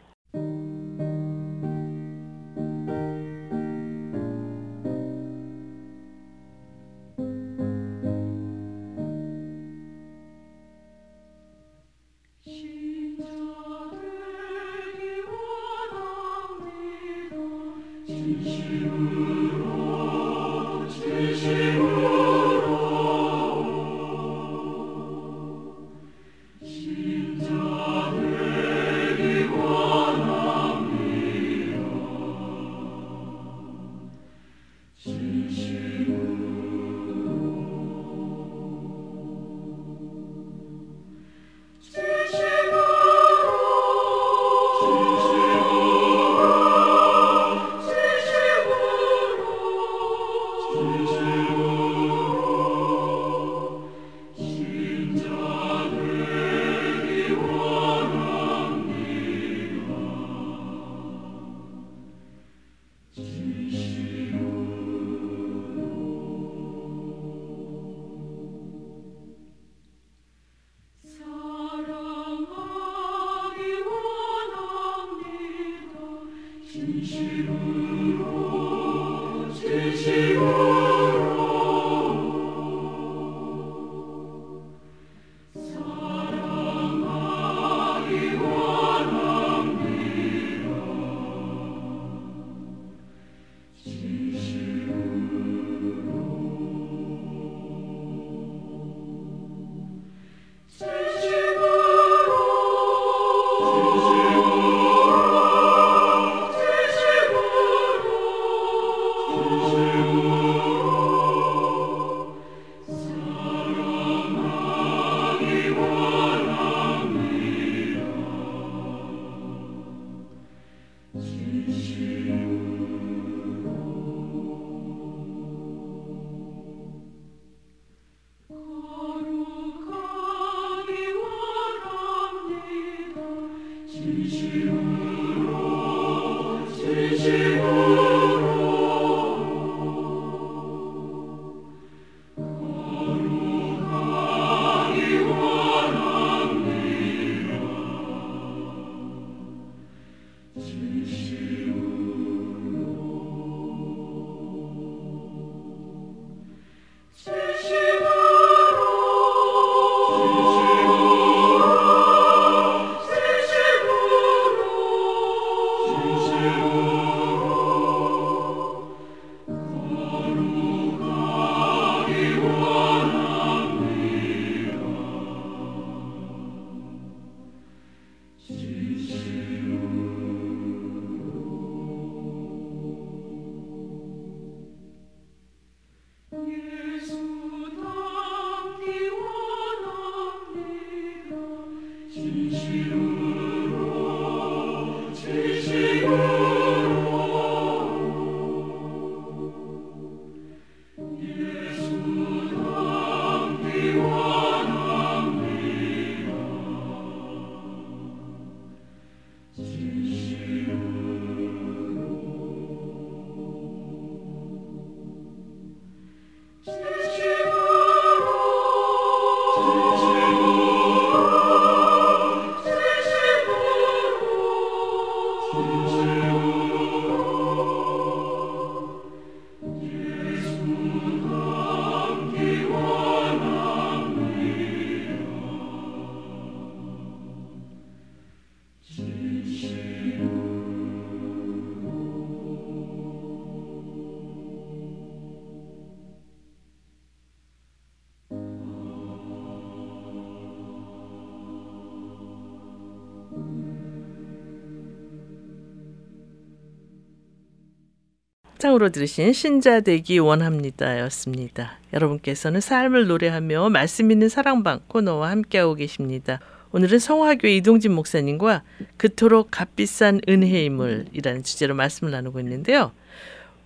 [258.76, 261.78] 창으로 들으신 신자 되기 원합니다였습니다.
[261.92, 266.40] 여러분께서는 삶을 노래하며 말씀 있는 사랑방 코너와 함께하고 계십니다.
[266.72, 268.62] 오늘은 성화교회 이동진 목사님과
[268.96, 272.92] 그토록 값비싼 은혜임을이라는 주제로 말씀을 나누고 있는데요.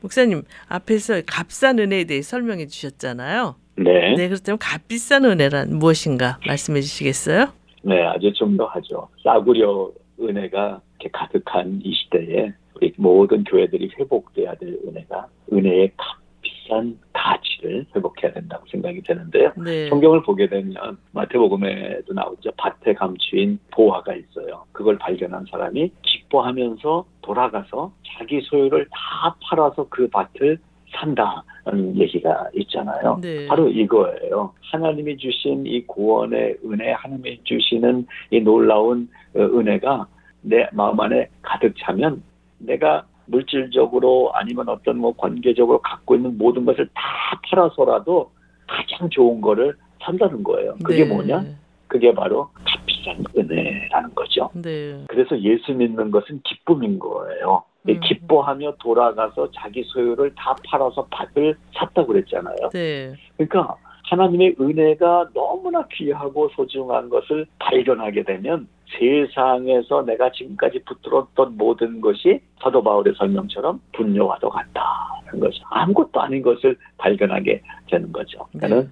[0.00, 3.56] 목사님 앞에서 값싼 은혜에 대해 설명해 주셨잖아요.
[3.76, 4.14] 네.
[4.16, 7.52] 네, 그렇다면 값비싼 은혜란 무엇인가 말씀해 주시겠어요?
[7.82, 9.08] 네, 아주 좀더 하죠.
[9.22, 9.90] 싸구려
[10.20, 12.52] 은혜가 이렇게 가득한 이 시대에
[12.96, 19.52] 모든 교회들이 회복돼야 될 은혜가 은혜의 값비싼 가치를 회복해야 된다고 생각이 되는데요.
[19.56, 19.88] 네.
[19.88, 22.50] 성경을 보게 되면 마태복음에도 나오죠.
[22.56, 24.64] 밭에 감추인 보화가 있어요.
[24.72, 30.58] 그걸 발견한 사람이 기뻐하면서 돌아가서 자기 소유를 다 팔아서 그 밭을
[30.92, 33.18] 산다는 얘기가 있잖아요.
[33.22, 33.46] 네.
[33.46, 34.52] 바로 이거예요.
[34.72, 40.06] 하나님이 주신 이 구원의 은혜, 하나님이 주시는 이 놀라운 어, 은혜가
[40.42, 42.22] 내 마음 안에 가득 차면
[42.60, 48.30] 내가 물질적으로 아니면 어떤 뭐 관계적으로 갖고 있는 모든 것을 다 팔아서라도
[48.66, 50.74] 가장 좋은 거를 산다는 거예요.
[50.82, 51.12] 그게 네.
[51.12, 51.44] 뭐냐?
[51.86, 54.50] 그게 바로 값비싼 은혜라는 거죠.
[54.54, 55.04] 네.
[55.08, 57.64] 그래서 예수 믿는 것은 기쁨인 거예요.
[57.88, 58.00] 이 음.
[58.00, 62.70] 기뻐하며 돌아가서 자기 소유를 다 팔아서 밭을 샀다고 그랬잖아요.
[62.72, 63.12] 네.
[63.36, 68.68] 그러니까 하나님의 은혜가 너무나 귀하고 소중한 것을 발견하게 되면
[68.98, 75.62] 세상에서 내가 지금까지 붙들었던 모든 것이 사도 바울의 설명처럼 분뇨와도 같다는 거죠.
[75.70, 78.46] 아무것도 아닌 것을 발견하게 되는 거죠.
[78.52, 78.90] 그러니까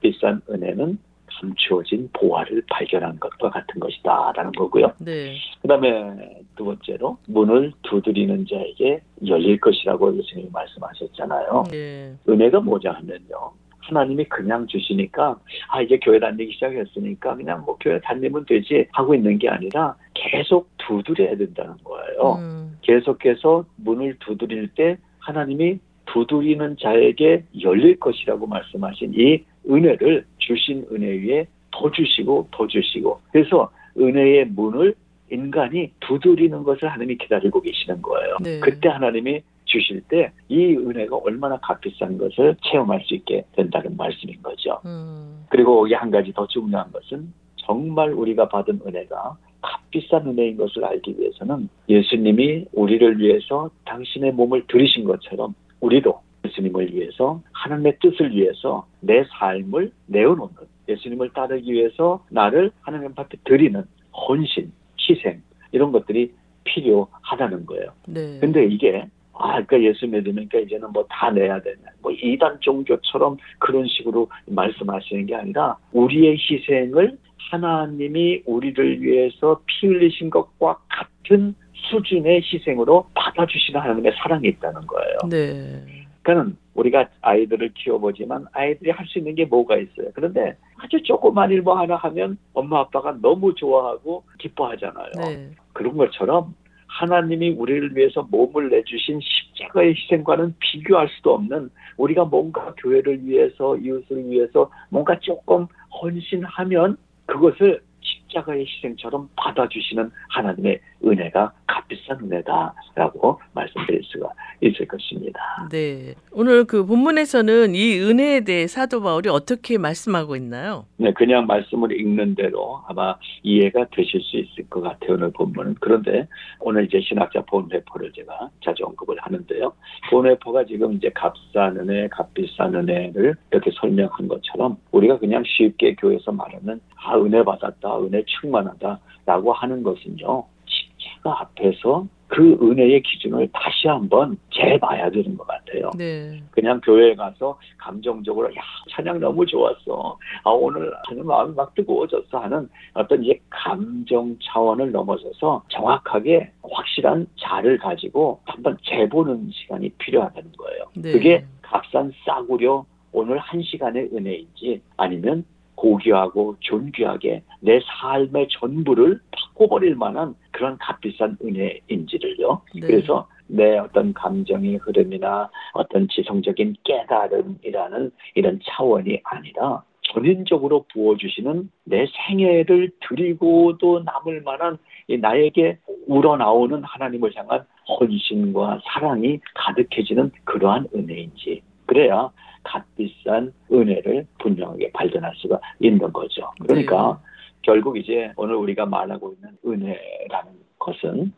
[0.00, 0.98] 비싼 은혜는
[1.40, 4.92] 감추어진 보화를 발견한 것과 같은 것이다라는 거고요.
[4.98, 5.34] 네.
[5.60, 11.64] 그다음에 두 번째로 문을 두드리는 자에게 열릴 것이라고 예수님이 말씀하셨잖아요.
[11.70, 12.14] 네.
[12.28, 13.52] 은혜가 뭐냐 하면요.
[13.88, 19.38] 하나님이 그냥 주시니까 아 이제 교회 다니기 시작했으니까 그냥 뭐 교회 다니면 되지 하고 있는
[19.38, 22.38] 게 아니라 계속 두드려야 된다는 거예요.
[22.38, 22.78] 음.
[22.82, 31.46] 계속해서 문을 두드릴 때 하나님이 두드리는 자에게 열릴 것이라고 말씀하신 이 은혜를 주신 은혜 위에
[31.72, 34.94] 더 주시고 더 주시고 그래서 은혜의 문을
[35.30, 38.36] 인간이 두드리는 것을 하나님이 기다리고 계시는 거예요.
[38.40, 38.60] 네.
[38.60, 44.80] 그때 하나님이 주실 때 이 은혜가 얼마나 값비싼 것을 체험할 수 있게 된다는 말씀인 거죠.
[44.84, 45.44] 음.
[45.48, 51.16] 그리고 여기 한 가지 더 중요한 것은 정말 우리가 받은 은혜가 값비싼 은혜인 것을 알기
[51.18, 59.24] 위해서는 예수님이 우리를 위해서 당신의 몸을 들이신 것처럼 우리도 예수님을 위해서 하나님의 뜻을 위해서 내
[59.24, 60.54] 삶을 내어놓는
[60.88, 65.42] 예수님을 따르기 위해서 나를 하나님 앞에 드리는 헌신, 희생
[65.72, 67.90] 이런 것들이 필요하다는 거예요.
[68.06, 68.38] 네.
[68.40, 69.08] 근데 이게
[69.38, 71.76] 아, 그러니까 예수 믿으니까 이제는 뭐 다 내야 되냐.
[72.02, 77.16] 뭐 이단 종교처럼 그런 식으로 말씀하시는 게 아니라 우리의 희생을
[77.50, 85.16] 하나님이 우리를 위해서 피 흘리신 것과 같은 수준의 희생으로 받아주시는 하나님의 사랑이 있다는 거예요.
[85.30, 85.84] 네.
[86.22, 90.08] 그러니까 우리가 아이들을 키워보지만 아이들이 할 수 있는 게 뭐가 있어요.
[90.14, 95.10] 그런데 아주 조그만 일 뭐 하나 하면 엄마 아빠가 너무 좋아하고 기뻐하잖아요.
[95.24, 95.50] 네.
[95.72, 96.54] 그런 것처럼
[96.98, 104.30] 하나님이 우리를 위해서 몸을 내주신 십자가의 희생과는 비교할 수도 없는 우리가 뭔가 교회를 위해서 이웃을
[104.30, 105.66] 위해서 뭔가 조금
[106.00, 107.82] 헌신하면 그것을
[108.26, 115.68] 십자가의 희생처럼 받아주시는 하나님의 은혜가 값비싼 은혜다라고 말씀드릴 수가 있을 것입니다.
[115.70, 116.14] 네.
[116.32, 120.86] 오늘 그 본문에서는 이 은혜에 대해 사도 바울이 어떻게 말씀하고 있나요?
[120.96, 125.76] 네, 그냥 말씀을 읽는 대로 아마 이해가 되실 수 있을 것 같아요, 오늘 본문은.
[125.80, 126.26] 그런데
[126.60, 129.72] 오늘 이제 신학자 본회포를 제가 자주 언급을 하는데요.
[130.10, 136.80] 본회포가 지금 이제 값싼 은혜, 값비싼 은혜를 이렇게 설명한 것처럼 우리가 그냥 쉽게 교회에서 말하는
[136.96, 145.10] 아, 은혜 받았다, 은혜 충만하다라고 하는 것은요, 십자가 앞에서 그 은혜의 기준을 다시 한번 재봐야
[145.10, 145.90] 되는 것 같아요.
[145.96, 146.42] 네.
[146.50, 148.60] 그냥 교회에 가서 감정적으로 야
[148.90, 155.62] 찬양 너무 좋았어 아 오늘 저는 마음이 막 뜨거워졌어 하는 어떤 이제 감정 차원을 넘어서서
[155.68, 160.84] 정확하게 확실한 자를 가지고 한번 재보는 시간이 필요하다는 거예요.
[160.96, 161.12] 네.
[161.12, 165.44] 그게 값싼 싸구려 오늘 한 시간의 은혜인지 아니면
[165.76, 172.62] 고귀하고 존귀하게 내 삶의 전부를 바꿔버릴 만한 그런 값비싼 은혜인지를요.
[172.74, 172.80] 네.
[172.80, 182.90] 그래서 내 어떤 감정의 흐름이나 어떤 지성적인 깨달음이라는 이런 차원이 아니라 전인적으로 부어주시는 내 생애를
[183.00, 192.30] 드리고도 남을 만한 이 나에게 우러나오는 하나님을 향한 헌신과 사랑이 가득해지는 그러한 은혜인지 그래야
[192.66, 196.50] 값비싼 은혜를 분명하게 발견할 수가 있는 거죠.
[196.60, 197.20] 그러니까
[197.62, 201.32] 결국 이제 오늘 우리가 말하고 있는 은혜라는 것은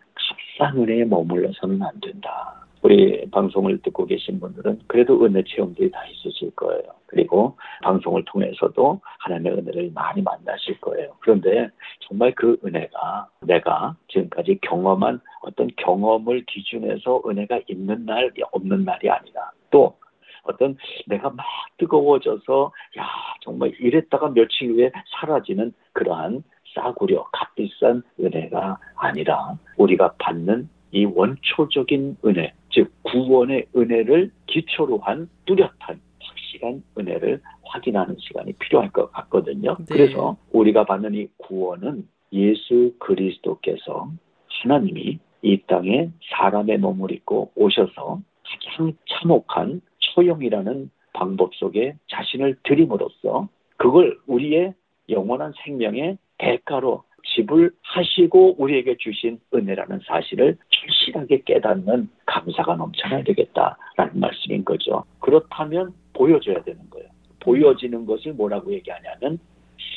[0.58, 2.66] 값싼 은혜에 머물러서는 안 된다.
[2.82, 6.82] 우리 방송을 듣고 계신 분들은 그래도 은혜 체험들이 다 있으실 거예요.
[7.06, 11.12] 그리고 방송을 통해서도 하나님의 은혜를 많이 만나실 거예요.
[11.20, 11.68] 그런데
[12.00, 19.50] 정말 그 은혜가 내가 지금까지 경험한 어떤 경험을 기준해서 은혜가 있는 날, 없는 날이 아니라
[19.70, 19.96] 또
[20.48, 20.76] 어떤
[21.06, 21.46] 내가 막
[21.78, 23.06] 뜨거워져서 야
[23.42, 24.90] 정말 이랬다가 며칠 후에
[25.20, 26.42] 사라지는 그러한
[26.74, 36.00] 싸구려 값비싼 은혜가 아니라 우리가 받는 이 원초적인 은혜, 즉 구원의 은혜를 기초로 한 뚜렷한
[36.20, 39.76] 확실한 은혜를 확인하는 시간이 필요할 것 같거든요.
[39.80, 39.84] 네.
[39.88, 44.10] 그래서 우리가 받는 이 구원은 예수 그리스도께서
[44.62, 49.80] 하나님이 이 땅에 사람의 몸을 입고 오셔서 가장 참혹한
[50.14, 54.74] 처형이라는 방법 속에 자신을 드림으로써 그걸 우리의
[55.08, 57.02] 영원한 생명의 대가로
[57.34, 65.04] 지불하시고 우리에게 주신 은혜라는 사실을 절실하게 깨닫는 감사가 넘쳐나야 되겠다라는 말씀인 거죠.
[65.20, 67.08] 그렇다면 보여줘야 되는 거예요.
[67.40, 69.38] 보여지는 것을 뭐라고 얘기하냐면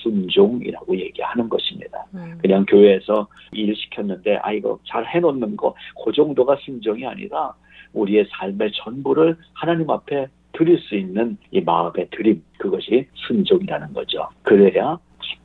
[0.04, 2.06] 순종이라고 얘기하는 것입니다.
[2.14, 2.38] 음.
[2.42, 7.54] 그냥 교회에서 일 시켰는데 아 이거 잘 해놓는 거 그 정도가 순종이 아니라
[7.94, 14.28] 우리의 삶의 전부를 하나님 앞에 드릴 수 있는 이 마음의 드림 그것이 순종이라는 거죠.
[14.44, 14.98] 그래야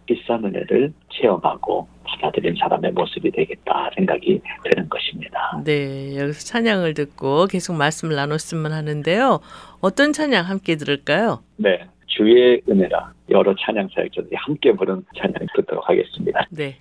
[0.06, 5.62] 비싼 은혜를 체험하고 받아들인 사람의 모습이 되겠다 생각이 드는 것입니다.
[5.64, 9.40] 네, 여기서 찬양을 듣고 계속 말씀을 나눴으면 하는데요.
[9.80, 11.42] 어떤 찬양 함께 들을까요?
[11.56, 16.46] 네, 주의 은혜라 여러 찬양 사역자들이 함께 부른 찬양 듣도록 하겠습니다.
[16.50, 16.78] 네.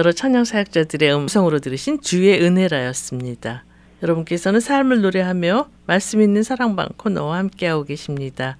[0.00, 3.64] 여러 찬양 사역자들의 음성으로 들으신 주의 은혜라였습니다.
[4.02, 8.56] 여러분께서는 삶을 노래하며 말씀 있는 사랑방 코너와 함께하고 계십니다.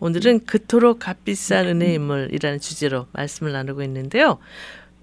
[0.00, 4.38] 오늘은 그토록 값비싼 은혜의 인물이라는 주제로 말씀을 나누고 있는데요.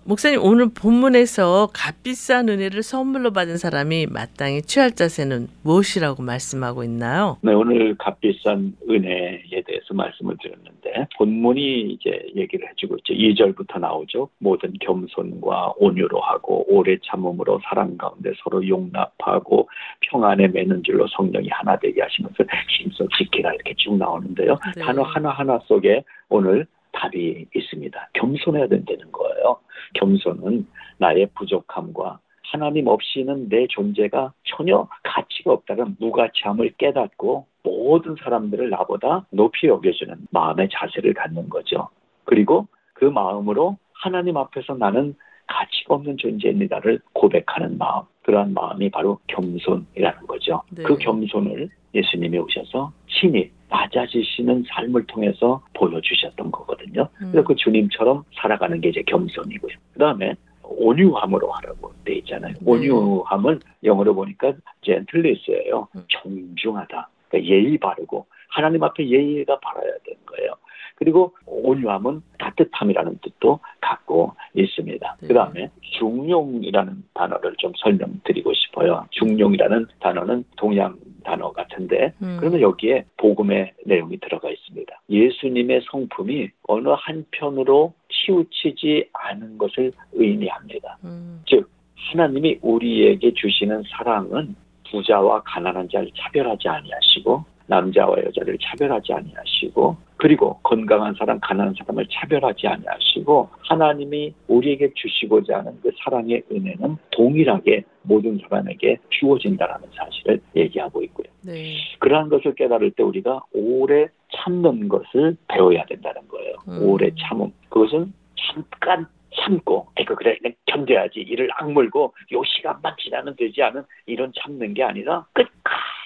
[0.08, 7.36] 목사님 오늘 본문에서 값비싼 은혜를 선물로 받은 사람이 마땅히 취할 자세는 무엇이라고 말씀하고 있나요?
[7.42, 13.14] 네, 오늘 값비싼 은혜에 대해서 말씀을 드렸는데 본문이 이제 얘기를 해주고 있죠.
[13.14, 14.30] 2절부터 나오죠.
[14.40, 19.68] 모든 겸손과 온유로 하고 오래 참음으로 사랑 가운데 서로 용납하고
[20.10, 22.48] 평안에 매는 줄로 성령이 하나 되게 하신 것을
[22.80, 24.58] 힘써 지키라 이렇게 쭉 나오는데요.
[24.74, 24.82] 네.
[24.84, 26.66] 단어 하나하나 속에 오늘
[26.98, 28.10] 답이 있습니다.
[28.14, 29.60] 겸손해야 된다는 거예요.
[29.94, 30.68] 겸손은
[30.98, 32.20] 나의 부족함과
[32.52, 40.70] 하나님 없이는 내 존재가 전혀 가치가 없다는 무가치함을 깨닫고 모든 사람들을 나보다 높이 여겨주는 마음의
[40.72, 41.90] 자세를 갖는 거죠.
[42.24, 45.16] 그리고 그 마음으로 하나님 앞에서 나는
[45.48, 48.04] 가치가 없는 존재입니다를 고백하는 마음.
[48.24, 50.62] 그러한 마음이 바로 겸손이라는 거죠.
[50.72, 50.84] 네.
[50.84, 57.10] 그 겸손을 예수님이 오셔서 친히 낮아지시는 삶을 통해서 보여주셨던 거거든요.
[57.18, 57.44] 그래서 음.
[57.44, 59.76] 그 주님처럼 살아가는 게 이제 겸손이고요.
[59.94, 62.54] 그 다음에 온유함으로 하라고 돼 있잖아요.
[62.54, 62.60] 네.
[62.66, 64.54] 온유함은 영어로 보니까
[64.84, 65.88] 젠틀리스예요.
[65.96, 66.04] 음.
[66.10, 67.10] 정중하다.
[67.30, 70.54] 그러니까 예의 바르고 하나님 앞에 예의가 바라야 되는 거예요.
[70.96, 75.18] 그리고 온유함은 따뜻함이라는 뜻도 갖고 있습니다.
[75.22, 75.28] 네.
[75.28, 75.70] 그 다음에
[76.00, 79.06] 중용이라는 단어를 좀 설명드리고 싶어요.
[79.12, 82.38] 중용이라는 단어는 동양 단어 같은데 음.
[82.40, 85.02] 그러면 여기에 복음의 내용이 들어가 있습니다.
[85.10, 90.98] 예수님의 성품이 어느 한편으로 치우치지 않은 것을 의미합니다.
[91.04, 91.44] 음.
[91.46, 91.70] 즉
[92.12, 94.56] 하나님이 우리에게 주시는 사랑은
[94.90, 102.68] 부자와 가난한 자를 차별하지 아니하시고 남자와 여자를 차별하지 아니하시고 그리고 건강한 사람, 가난한 사람을 차별하지
[102.68, 111.28] 아니하시고 하나님이 우리에게 주시고자 하는 그 사랑의 은혜는 동일하게 모든 사람에게 주어진다라는 사실을 얘기하고 있고요.
[111.44, 111.76] 네.
[112.00, 116.56] 그러한 것을 깨달을 때 우리가 오래 참는 것을 배워야 된다는 거예요.
[116.68, 116.90] 음.
[116.90, 117.52] 오래 참음.
[117.70, 119.06] 그것은 잠깐
[119.36, 121.20] 참고, 에그 그래, 견뎌야지.
[121.20, 125.97] 이를 악물고 요 시간만 지나면 되지 않은 이런 참는 게 아니라 끝까지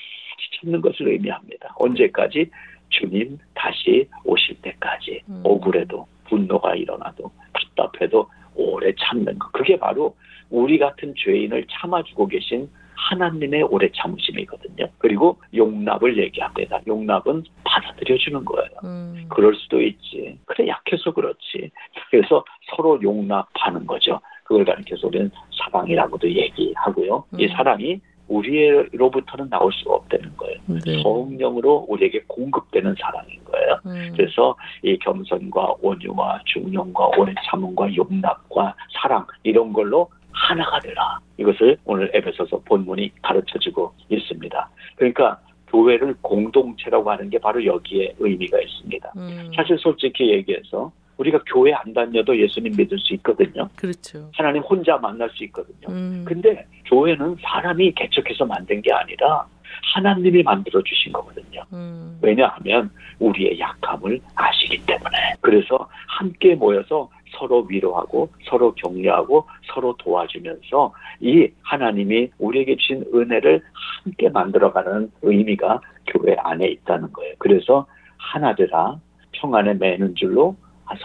[0.62, 1.76] 참는 것을 의미합니다.
[1.78, 2.50] 언제까지?
[2.90, 5.42] 주님 다시 오실 때까지 음.
[5.44, 9.52] 억울해도 분노가 일어나도 답답해도 오래 참는 것.
[9.52, 10.16] 그게 바로
[10.50, 14.88] 우리 같은 죄인을 참아주고 계신 하나님의 오래 참으심이거든요.
[15.00, 16.80] 그리고 용납을 얘기합니다.
[16.86, 18.70] 용납은 받아들여주는 거예요.
[18.84, 19.26] 음.
[19.30, 20.38] 그럴 수도 있지.
[20.46, 21.72] 그래 약해서 그렇지.
[22.12, 22.44] 그래서
[22.76, 24.20] 서로 용납하는 거죠.
[24.44, 27.24] 그걸 가리켜서 우리는 사랑이라고도 얘기하고요.
[27.38, 27.50] 이 음.
[27.56, 28.02] 사랑이
[28.32, 30.58] 우리로부터는 나올 수가 없다는 거예요.
[30.86, 31.04] 네.
[31.04, 33.80] 성령으로 우리에게 공급되는 사랑인 거예요.
[33.86, 34.14] 음.
[34.16, 41.20] 그래서 이 겸손과 온유와 중용과 오래 참음과 용납과 사랑 이런 걸로 하나가 되라.
[41.38, 44.70] 이것을 오늘 에베소서 본문이 가르쳐주고 있습니다.
[44.96, 49.12] 그러니까 교회를 공동체라고 하는 게 바로 여기에 의미가 있습니다.
[49.18, 49.52] 음.
[49.56, 50.92] 사실 솔직히 얘기해서
[51.22, 53.70] 우리가 교회 안 다녀도 예수님 믿을 수 있거든요.
[53.76, 54.30] 그렇죠.
[54.34, 55.88] 하나님 혼자 만날 수 있거든요.
[55.90, 56.26] 음.
[56.28, 59.46] 근데 교회는 사람이 개척해서 만든 게 아니라
[59.94, 61.64] 하나님이 만들어 주신 거거든요.
[61.74, 62.18] 음.
[62.22, 65.18] 왜냐하면 우리의 약함을 아시기 때문에.
[65.42, 73.62] 그래서 함께 모여서 서로 위로하고 서로 격려하고 서로 도와주면서 이 하나님이 우리에게 주신 은혜를
[74.04, 77.36] 함께 만들어가는 의미가 교회 안에 있다는 거예요.
[77.38, 77.86] 그래서
[78.18, 79.00] 하나 되라
[79.34, 80.56] 평안에 매는 줄로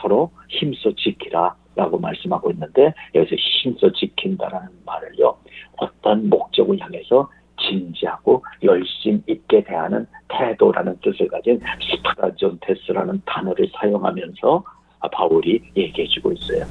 [0.01, 5.37] 서로 힘써 지키라 라고 말씀하고 있는데 여기서 힘써 지킨다라는 말을요
[5.77, 7.29] 어떤 목적을 향해서
[7.61, 11.61] 진지하고 열심 있게 대하는 태도라는 뜻을 가진
[11.91, 14.65] 스파라존테스라는 단어를 사용하면서
[15.01, 16.65] 아, 바울이 얘기해주고 있어요.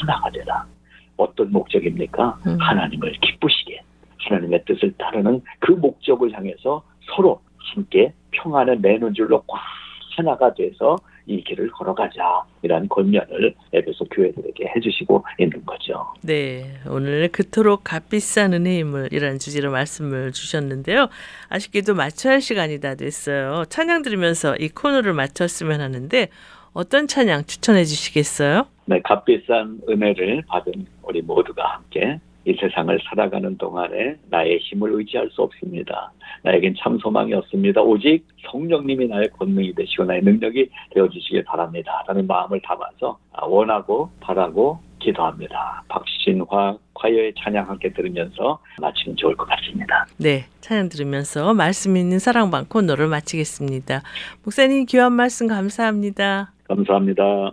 [0.00, 0.64] 하나가 되라.
[1.16, 2.38] 어떤 목적입니까?
[2.46, 2.58] 음.
[2.60, 3.80] 하나님을 기쁘시게
[4.18, 7.40] 하나님의 뜻을 따르는 그 목적을 향해서 서로
[7.74, 9.60] 함께 평안을 매는 줄로 꽉
[10.16, 10.96] 하나가 돼서
[11.26, 16.06] 이 길을 걸어가자 이런 권면을 에베소 교회들에게 해주시고 있는 거죠.
[16.22, 21.08] 네, 오늘 그토록 값비싼 은혜임을이라는 주제로 말씀을 주셨는데요.
[21.48, 23.64] 아쉽게도 마쳐야 할 시간이 다 됐어요.
[23.68, 26.28] 찬양 들으면서 이 코너를 마쳤으면 하는데
[26.72, 28.66] 어떤 찬양 추천해 주시겠어요?
[28.86, 35.42] 네, 값비싼 은혜를 받은 우리 모두가 함께 이 세상을 살아가는 동안에 나의 힘을 의지할 수
[35.42, 36.12] 없습니다.
[36.42, 37.80] 나에겐 참 소망이 없습니다.
[37.82, 42.02] 오직 성령님이 나의 권능이 되시고 나의 능력이 되어주시길 바랍니다.
[42.08, 45.82] 라는 마음을 담아서 원하고 바라고 기도합니다.
[45.88, 50.06] 박신화 과요의 찬양 함께 들으면서 마치면 좋을 것 같습니다.
[50.18, 54.02] 네, 찬양 들으면서 말씀 있는 사랑방 코너를 마치겠습니다.
[54.44, 56.52] 목사님 귀한 말씀 감사합니다.
[56.68, 57.52] 감사합니다.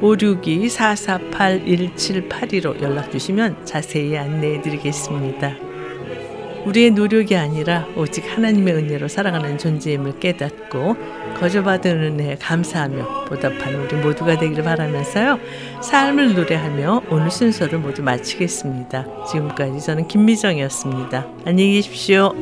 [0.00, 5.56] 562-448-1782로 연락 주시면 자세히 안내해 드리겠습니다.
[6.66, 10.94] 우리의 노력이 아니라 오직 하나님의 은혜로 살아가는 존재임을 깨닫고
[11.38, 15.38] 거저받은 은혜에 감사하며 보답하는 우리 모두가 되기를 바라면서요.
[15.80, 19.06] 삶을 노래하며 오늘 순서를 모두 마치겠습니다.
[19.30, 21.26] 지금까지 저는 김미정이었습니다.
[21.46, 22.34] 안녕히 계십시오.